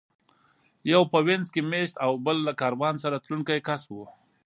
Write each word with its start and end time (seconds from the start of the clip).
یو 0.91 1.01
په 1.11 1.19
وینز 1.25 1.47
کې 1.53 1.61
مېشت 1.71 1.95
و 1.97 2.01
او 2.05 2.11
بل 2.25 2.37
له 2.47 2.53
کاروان 2.61 2.95
سره 3.03 3.21
تلونکی 3.23 3.59
کس 3.67 3.81
و 3.89 3.93